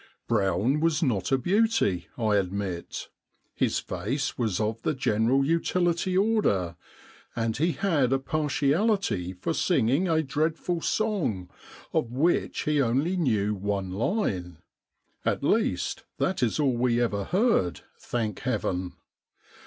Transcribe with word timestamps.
Brown 0.27 0.79
was 0.79 1.03
not 1.03 1.31
a 1.31 1.37
beauty, 1.37 2.07
I 2.17 2.37
admit: 2.37 3.09
his 3.53 3.77
face 3.77 4.35
was 4.35 4.59
of 4.59 4.81
the 4.81 4.95
general 4.95 5.45
utility 5.45 6.17
order, 6.17 6.75
and 7.35 7.55
he 7.55 7.73
had 7.73 8.11
a 8.11 8.17
partiality 8.17 9.31
for 9.31 9.53
singing 9.53 10.07
a 10.07 10.23
dreadful 10.23 10.81
song 10.81 11.51
of 11.93 12.11
which 12.11 12.61
he 12.61 12.81
only 12.81 13.15
knew 13.15 13.53
one 13.53 13.91
line— 13.91 14.57
at 15.23 15.43
least 15.43 16.03
that 16.17 16.41
is 16.41 16.59
all 16.59 16.75
we 16.75 16.99
ever 16.99 17.25
heard, 17.25 17.81
thank 17.99 18.39
Heaven 18.39 18.93